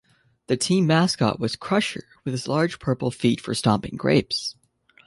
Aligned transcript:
The 0.47 0.57
team 0.57 0.87
mascot 0.87 1.39
was 1.39 1.55
"Crusher" 1.55 2.05
with 2.25 2.31
his 2.31 2.47
large 2.47 2.79
purple 2.79 3.11
feet 3.11 3.39
for 3.39 3.53
stomping 3.53 3.97
grapes. 3.97 4.55